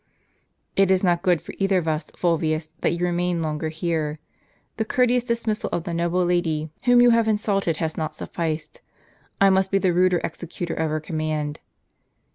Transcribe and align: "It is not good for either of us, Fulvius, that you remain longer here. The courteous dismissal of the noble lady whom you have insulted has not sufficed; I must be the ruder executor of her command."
"It 0.75 0.89
is 0.89 1.03
not 1.03 1.21
good 1.21 1.43
for 1.43 1.53
either 1.59 1.77
of 1.77 1.87
us, 1.87 2.07
Fulvius, 2.17 2.71
that 2.79 2.93
you 2.93 3.05
remain 3.05 3.43
longer 3.43 3.69
here. 3.69 4.17
The 4.77 4.83
courteous 4.83 5.23
dismissal 5.23 5.69
of 5.71 5.83
the 5.83 5.93
noble 5.93 6.25
lady 6.25 6.71
whom 6.85 7.01
you 7.03 7.11
have 7.11 7.27
insulted 7.27 7.77
has 7.77 7.97
not 7.97 8.15
sufficed; 8.15 8.81
I 9.39 9.51
must 9.51 9.69
be 9.69 9.77
the 9.77 9.93
ruder 9.93 10.19
executor 10.23 10.73
of 10.73 10.89
her 10.89 10.99
command." 11.01 11.59